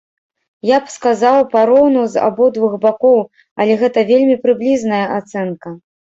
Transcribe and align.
Я 0.69 0.77
б 0.85 0.93
сказаў, 0.93 1.37
пароўну 1.55 2.01
з 2.13 2.23
абодвух 2.29 2.73
бакоў, 2.87 3.19
але 3.59 3.77
гэта 3.83 3.99
вельмі 4.15 4.35
прыблізная 4.49 5.05
ацэнка. 5.21 5.79